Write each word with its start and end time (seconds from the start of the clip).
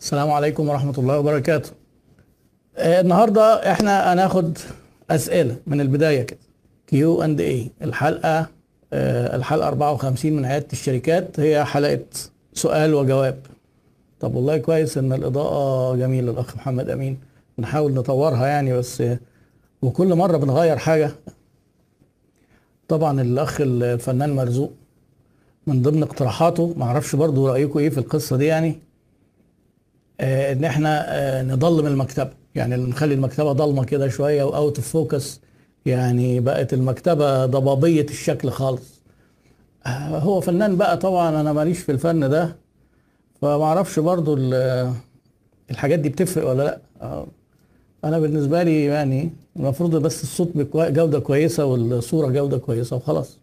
السلام 0.00 0.30
عليكم 0.30 0.68
ورحمة 0.68 0.94
الله 0.98 1.18
وبركاته. 1.18 1.70
آه، 2.76 3.00
النهارده 3.00 3.72
إحنا 3.72 4.12
هناخد 4.12 4.58
أسئلة 5.10 5.56
من 5.66 5.80
البداية 5.80 6.22
كده. 6.22 6.38
Q 6.86 7.22
and 7.22 7.40
A 7.40 7.70
الحلقة 7.82 8.46
آه، 8.92 9.36
الحلقة 9.36 9.68
54 9.68 10.32
من 10.32 10.44
عيادة 10.44 10.66
الشركات 10.72 11.40
هي 11.40 11.64
حلقة 11.64 12.04
سؤال 12.54 12.94
وجواب. 12.94 13.38
طب 14.20 14.34
والله 14.34 14.58
كويس 14.58 14.98
إن 14.98 15.12
الإضاءة 15.12 15.96
جميلة 15.96 16.30
الأخ 16.30 16.56
محمد 16.56 16.90
أمين. 16.90 17.18
بنحاول 17.58 17.94
نطورها 17.94 18.46
يعني 18.46 18.72
بس 18.72 19.02
وكل 19.82 20.14
مرة 20.14 20.36
بنغير 20.36 20.76
حاجة. 20.76 21.10
طبعا 22.88 23.20
الأخ 23.20 23.56
الفنان 23.60 24.36
مرزوق 24.36 24.72
من 25.66 25.82
ضمن 25.82 26.02
اقتراحاته 26.02 26.74
معرفش 26.76 27.16
برضو 27.16 27.48
رأيكم 27.48 27.78
إيه 27.78 27.90
في 27.90 27.98
القصة 27.98 28.36
دي 28.36 28.44
يعني 28.46 28.78
إن 30.20 30.64
إحنا 30.64 31.04
آه، 31.08 31.42
نضلم 31.42 31.86
المكتبة. 31.86 32.30
يعني 32.54 32.76
نخلي 32.76 33.14
المكتبة 33.14 33.52
ضلمة 33.52 33.84
كده 33.84 34.08
شوية 34.08 34.42
و 34.44 34.52
out 34.52 34.76
of 34.76 34.88
focus 34.88 35.40
يعني 35.86 36.40
بقت 36.40 36.72
المكتبة 36.74 37.46
ضبابية 37.46 38.02
الشكل 38.10 38.50
خالص. 38.50 39.00
آه، 39.86 40.18
هو 40.18 40.40
فنان 40.40 40.76
بقى 40.76 40.96
طبعا 40.96 41.40
أنا 41.40 41.52
ماليش 41.52 41.78
في 41.78 41.92
الفن 41.92 42.30
ده. 42.30 42.56
فما 43.42 43.64
أعرفش 43.64 43.98
برضو 43.98 44.34
ال- 44.38 44.92
الحاجات 45.70 45.98
دي 45.98 46.08
بتفرق 46.08 46.48
ولا 46.50 46.62
لأ. 46.62 46.78
آه، 47.02 47.26
أنا 48.04 48.18
بالنسبة 48.18 48.62
لي 48.62 48.84
يعني 48.84 49.30
المفروض 49.56 49.96
بس 49.96 50.22
الصوت 50.22 50.48
بجوده 50.54 51.18
كويسة 51.20 51.64
والصورة 51.64 52.28
جودة 52.28 52.58
كويسة 52.58 52.96
وخلاص. 52.96 53.38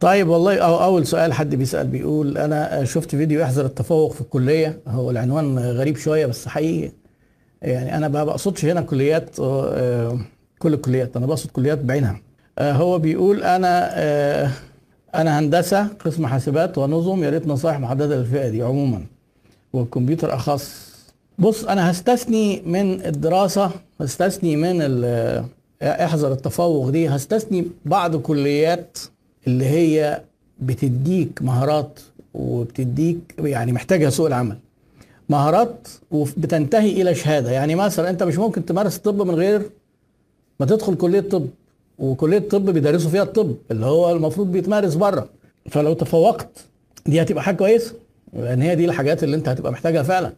طيب 0.00 0.28
والله 0.28 0.58
أو 0.58 0.82
أول 0.84 1.06
سؤال 1.06 1.32
حد 1.32 1.54
بيسأل 1.54 1.86
بيقول 1.86 2.38
أنا 2.38 2.84
شفت 2.84 3.10
فيديو 3.16 3.42
احذر 3.42 3.64
التفوق 3.66 4.12
في 4.12 4.20
الكلية 4.20 4.80
هو 4.88 5.10
العنوان 5.10 5.58
غريب 5.58 5.96
شوية 5.96 6.26
بس 6.26 6.48
حقيقي. 6.48 6.92
يعني 7.62 7.96
أنا 7.96 8.08
ما 8.08 8.24
بقصدش 8.24 8.64
هنا 8.64 8.80
كليات 8.80 9.40
آه، 9.40 10.18
كل 10.58 10.74
الكليات 10.74 11.16
أنا 11.16 11.26
بقصد 11.26 11.50
كليات 11.50 11.78
بعينها. 11.78 12.20
آه، 12.58 12.72
هو 12.72 12.98
بيقول 12.98 13.42
أنا 13.42 13.90
آه، 13.92 14.50
أنا 15.14 15.38
هندسة 15.38 15.86
قسم 15.86 16.26
حاسبات 16.26 16.78
ونظم 16.78 17.24
يا 17.24 17.30
ريت 17.30 17.46
نصائح 17.46 17.80
محددة 17.80 18.16
للفئة 18.16 18.48
دي 18.48 18.62
عموما. 18.62 19.02
والكمبيوتر 19.72 20.34
أخص. 20.34 20.90
بص 21.38 21.64
أنا 21.64 21.90
هستثني 21.90 22.62
من 22.66 23.06
الدراسة 23.06 23.70
هستثني 24.00 24.56
من 24.56 25.04
إحذر 25.82 26.32
التفوق 26.32 26.88
دي 26.88 27.08
هستثني 27.08 27.66
بعض 27.84 28.16
كليات 28.16 28.98
اللي 29.46 29.64
هي 29.64 30.22
بتديك 30.60 31.42
مهارات 31.42 32.00
وبتديك 32.34 33.18
يعني 33.38 33.72
محتاجها 33.72 34.10
سوق 34.10 34.26
العمل. 34.26 34.56
مهارات 35.28 35.88
وبتنتهي 36.10 37.02
إلى 37.02 37.14
شهادة. 37.14 37.50
يعني 37.50 37.74
مثلا 37.74 38.10
أنت 38.10 38.22
مش 38.22 38.38
ممكن 38.38 38.64
تمارس 38.64 38.96
الطب 38.96 39.22
من 39.22 39.34
غير 39.34 39.70
ما 40.60 40.66
تدخل 40.66 40.94
كلية 40.94 41.20
طب 41.20 41.46
وكلية 41.98 42.38
الطب 42.38 42.70
بيدرسوا 42.70 43.10
فيها 43.10 43.22
الطب 43.22 43.54
اللي 43.70 43.86
هو 43.86 44.12
المفروض 44.12 44.52
بيتمارس 44.52 44.94
بره. 44.94 45.28
فلو 45.70 45.92
تفوقت 45.92 46.64
دي 47.06 47.22
هتبقى 47.22 47.42
حاجة 47.42 47.56
كويسة 47.56 47.94
لأن 48.32 48.62
هي 48.62 48.74
دي 48.76 48.84
الحاجات 48.84 49.24
اللي 49.24 49.36
أنت 49.36 49.48
هتبقى 49.48 49.72
محتاجها 49.72 50.02
فعلا. 50.02 50.32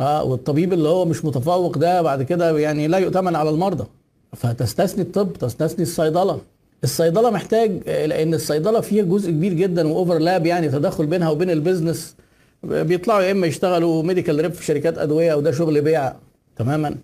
آه 0.00 0.24
والطبيب 0.24 0.72
اللي 0.72 0.88
هو 0.88 1.04
مش 1.04 1.24
متفوق 1.24 1.78
ده 1.78 2.02
بعد 2.02 2.22
كده 2.22 2.58
يعني 2.58 2.86
لا 2.88 2.98
يؤتمن 2.98 3.36
على 3.36 3.50
المرضى. 3.50 3.84
فتستثني 4.32 5.02
الطب 5.02 5.32
تستثني 5.32 5.82
الصيدلة. 5.82 6.40
الصيدلة 6.84 7.30
محتاج 7.30 7.82
آه، 7.88 8.06
لأن 8.06 8.34
الصيدلة 8.34 8.80
فيها 8.80 9.04
جزء 9.04 9.30
كبير 9.30 9.52
جدا 9.52 9.88
و 9.88 9.95
overlap 9.95 10.46
يعني 10.46 10.68
تدخل 10.68 11.06
بينها 11.06 11.30
وبين 11.30 11.50
البيزنس 11.50 12.16
بيطلعوا 12.62 13.22
يا 13.22 13.32
إما 13.32 13.46
يشتغلوا 13.46 14.02
medical 14.02 14.40
rep 14.40 14.52
في 14.52 14.64
شركات 14.64 14.98
أدوية 14.98 15.34
وده 15.34 15.52
شغل 15.52 15.80
بيع 15.80 16.12
تماما 16.56 16.96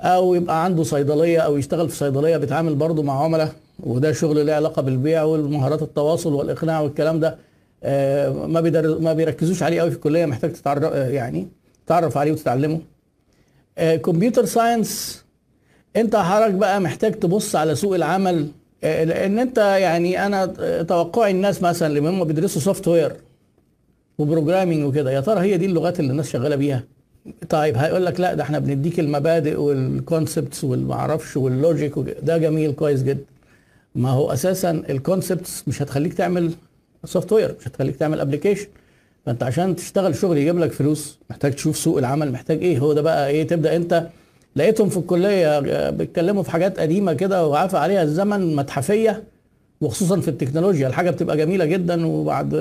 أو 0.00 0.34
يبقى 0.34 0.64
عنده 0.64 0.82
صيدلية 0.82 1.38
أو 1.38 1.56
يشتغل 1.56 1.88
في 1.88 1.96
صيدلية 1.96 2.36
بيتعامل 2.36 2.74
برضه 2.74 3.02
مع 3.02 3.24
عملاء 3.24 3.52
وده 3.80 4.12
شغل 4.12 4.46
له 4.46 4.52
علاقة 4.52 4.82
بالبيع 4.82 5.22
والمهارات 5.22 5.82
التواصل 5.82 6.32
والإقناع 6.32 6.80
والكلام 6.80 7.20
ده 7.20 7.36
آه، 7.82 8.30
ما. 8.46 8.60
ما 9.00 9.12
بيركزوش 9.12 9.62
عليه 9.62 9.80
قوي 9.80 9.90
في 9.90 9.96
الكلية 9.96 10.26
محتاج 10.26 10.52
تتعرف 10.52 10.94
يعني 10.94 11.48
تعرف 11.86 12.16
عليه 12.16 12.32
وتتعلمه 12.32 12.80
computer 14.04 14.44
science 14.44 15.24
أنت 15.96 16.16
حضرتك 16.16 16.54
بقى 16.54 16.80
محتاج 16.80 17.12
تبص 17.12 17.56
على 17.56 17.74
سوق 17.74 17.94
العمل 17.94 18.40
آه، 18.40 18.57
لأن 18.82 19.38
أنت 19.38 19.58
يعني 19.58 20.26
أنا 20.26 20.46
توقعي 20.82 21.30
الناس 21.30 21.62
مثلا 21.62 21.88
اللي 21.98 22.00
هم 22.10 22.24
بيدرسوا 22.24 22.60
software 22.62 22.88
و 22.88 23.12
programming 24.18 24.84
وكده 24.84 25.10
يا 25.10 25.20
ترى 25.20 25.40
هي 25.40 25.56
دي 25.56 25.66
اللغات 25.66 26.00
اللي 26.00 26.10
الناس 26.10 26.30
شغالة 26.30 26.56
بيها؟ 26.56 26.84
طيب 27.48 27.76
هيقول 27.76 28.06
لك 28.06 28.20
لا 28.20 28.34
ده 28.34 28.42
إحنا 28.42 28.58
بنديك 28.58 29.00
المبادئ 29.00 29.60
وال 29.60 29.81
concepts 29.81 30.64
والمعرفش 30.64 31.36
وال 31.36 31.50
logic. 31.50 31.92
ده 32.22 32.38
جميل 32.38 32.72
كويس 32.72 33.02
جدا. 33.02 33.24
ما 33.94 34.10
هو 34.10 34.32
أساسا 34.32 34.70
ال 34.70 34.80
concepts 34.80 35.64
مش 35.68 35.82
هتخليك 35.82 36.14
تعمل 36.14 36.52
software 37.04 37.54
مش 37.60 37.68
هتخليك 37.68 37.96
تعمل 37.96 38.20
application 38.20 38.66
فأنت 39.26 39.42
عشان 39.42 39.76
تشتغل 39.76 40.14
شغل 40.14 40.36
يجيب 40.38 40.58
لك 40.58 40.72
فلوس 40.72 41.18
محتاج 41.30 41.52
تشوف 41.52 41.76
سوق 41.78 41.98
العمل 41.98 42.32
محتاج 42.32 42.62
إيه؟ 42.62 42.78
هو 42.78 42.92
ده 42.92 43.02
بقى 43.02 43.28
إيه؟ 43.28 43.46
تبدأ 43.46 43.76
أنت 43.76 44.06
لقيتهم 44.58 44.88
في 44.88 44.96
الكلية 44.96 45.58
آه، 45.58 45.90
بيتكلموا 45.90 46.42
في 46.42 46.50
حاجات 46.50 46.80
قديمة 46.80 47.12
كده 47.12 47.46
وعفا 47.46 47.76
عليها. 47.76 48.02
الزمن 48.02 48.56
متحفية 48.56 49.24
وخصوصا 49.80 50.20
في 50.20 50.28
التكنولوجيا. 50.28 50.88
الحاجة 50.88 51.10
بتبقى 51.10 51.36
جميلة 51.36 51.64
جدا 51.64 52.06
وبعد 52.06 52.54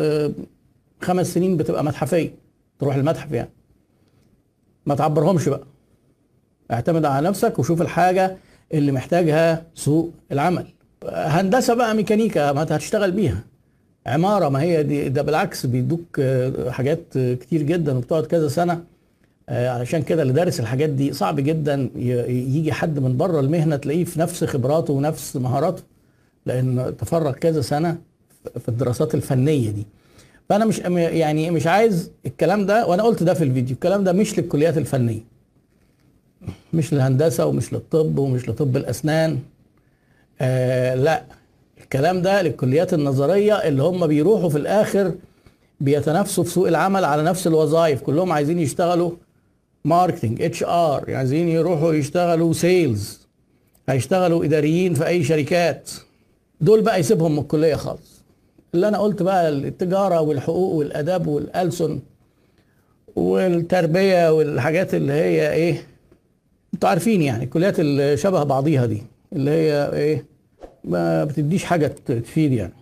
خمس 1.02 1.34
سنين 1.34 1.58
بتبقى 1.58 1.84
متحفية. 1.84 2.30
تروح 2.80 2.96
المتحف 2.96 3.31
يعني. 3.31 3.50
ما 4.85 4.96
تعبرهمش 4.96 5.50
بقى. 5.50 5.63
اعتمد 6.72 7.06
على 7.06 7.28
نفسك 7.30 7.59
وشوف 7.59 7.81
الحاجة 7.81 8.38
اللي 8.74 8.91
محتاجها 8.91 9.64
سوق 9.75 10.12
العمل. 10.31 10.66
هندسة 11.09 11.74
بقى 11.74 11.96
ميكانيكا 11.96 12.52
ما 12.52 12.64
هتشتغل 12.64 13.12
بيها. 13.12 13.44
عمارة 14.06 14.50
ما 14.50 14.62
هي 14.62 14.84
دي 14.84 15.09
ده 15.09 15.22
بالعكس 15.22 15.66
بيدوك 15.66 16.19
آه، 16.19 16.69
حاجات 16.69 17.03
كتير 17.18 17.62
جدا 17.62 17.97
وبتقعد 17.97 18.25
كذا 18.25 18.47
سنة. 18.47 18.84
علشان 19.50 20.02
كده 20.03 20.22
اللي 20.22 20.34
دارس 20.34 20.59
الحاجات 20.59 20.90
دي 20.90 21.13
صعب 21.13 21.40
جدا 21.40 21.90
يجي 22.28 22.72
حد 22.74 23.00
من 23.00 23.18
بره 23.18 23.40
المهنة 23.40 23.75
تلاقيه 23.75 24.03
في 24.03 24.19
نفس 24.19 24.44
خبراته 24.44 24.94
ونفس 24.94 25.35
مهاراته 25.35 25.84
لأن 26.46 26.94
تفرغ 27.00 27.31
كذا 27.31 27.62
سنة 27.62 27.97
في 28.59 28.69
الدراسات 28.69 29.16
الفنية 29.16 29.69
دي. 29.72 29.85
فأنا 30.50 30.66
مش 30.66 30.80
يعني 30.80 31.52
مش 31.52 31.68
عايز 31.68 32.12
الكلام 32.25 32.66
ده 32.66 32.88
وأنا 32.88 33.03
قلت 33.03 33.24
ده 33.24 33.34
في 33.34 33.44
الفيديو 33.44 33.74
الكلام 33.75 34.03
ده 34.03 34.13
مش 34.13 34.40
للكليات 34.40 34.78
الفنية. 34.78 35.19
مش 36.74 36.94
للهندسة 36.94 37.46
ومش 37.46 37.74
للطب 37.74 38.18
ومش 38.18 38.50
لطب 38.50 38.78
الأسنان. 38.78 39.40
آه 40.41 40.96
لا 40.96 41.24
الكلام 41.81 42.22
ده 42.22 42.41
للكليات 42.41 42.94
النظرية 42.94 43.53
اللي 43.53 43.84
هم 43.84 44.08
بيروحوا 44.08 44.50
في 44.50 44.58
الآخر 44.58 45.12
بيتنافسوا 45.81 46.44
في 46.44 46.50
سوق 46.50 46.68
العمل 46.68 47.06
على 47.06 47.24
نفس 47.24 47.47
الوظائف 47.47 48.02
كلهم 48.02 48.31
عايزين 48.31 48.59
يشتغلوا 48.59 49.12
marketing 49.88 50.41
HR 50.41 51.06
عايزين 51.16 51.50
يروحوا 51.50 51.94
يشتغلوا 51.94 52.53
sales 52.53 53.28
هيشتغلوا 53.90 54.46
إداريين 54.46 54.94
في 54.94 55.08
أي 55.08 55.24
شركات. 55.24 55.92
دول 56.62 56.81
بقى 56.81 57.00
يسيبهم 57.00 57.31
من 57.31 57.40
الكلية 57.40 57.75
خالص. 57.75 58.22
اللي 58.74 58.88
أنا 58.88 58.97
قلت 58.97 59.22
بقى 59.24 59.50
التجارة 59.50 60.22
والحقوق 60.22 60.74
والأداب 60.76 61.28
والألسن 61.28 62.00
والتربية 63.16 64.31
والحاجات 64.34 64.94
اللي 64.94 65.14
هي 65.14 65.53
إيه 65.53 65.84
أنتوا 66.74 66.90
عارفين 66.90 67.22
يعني 67.22 67.44
الكليات 67.44 67.80
اللي 67.80 68.18
شبه 68.18 68.44
بعضيها 68.44 68.86
دي 68.86 69.03
اللي 69.34 69.52
هي 69.52 69.94
إيه 69.94 70.26
ما 70.84 71.24
بتديش 71.24 71.64
حاجة 71.64 71.88
تفيد 72.06 72.52
يعني. 72.53 72.74